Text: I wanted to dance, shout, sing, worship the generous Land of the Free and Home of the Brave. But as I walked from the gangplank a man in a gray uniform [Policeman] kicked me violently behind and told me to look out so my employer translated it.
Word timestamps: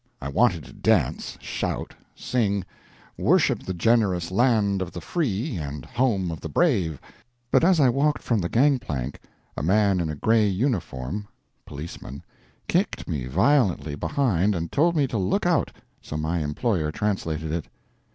I 0.19 0.29
wanted 0.29 0.63
to 0.63 0.73
dance, 0.73 1.37
shout, 1.39 1.93
sing, 2.15 2.65
worship 3.19 3.59
the 3.61 3.73
generous 3.75 4.31
Land 4.31 4.81
of 4.81 4.91
the 4.91 4.99
Free 4.99 5.57
and 5.57 5.85
Home 5.85 6.31
of 6.31 6.41
the 6.41 6.49
Brave. 6.49 6.99
But 7.51 7.63
as 7.63 7.79
I 7.79 7.87
walked 7.87 8.23
from 8.23 8.39
the 8.39 8.49
gangplank 8.49 9.19
a 9.55 9.61
man 9.61 9.99
in 9.99 10.09
a 10.09 10.15
gray 10.15 10.47
uniform 10.47 11.27
[Policeman] 11.67 12.23
kicked 12.67 13.07
me 13.07 13.27
violently 13.27 13.93
behind 13.93 14.55
and 14.55 14.71
told 14.71 14.95
me 14.95 15.05
to 15.05 15.19
look 15.19 15.45
out 15.45 15.69
so 16.01 16.17
my 16.17 16.39
employer 16.39 16.91
translated 16.91 17.51
it. 17.51 17.65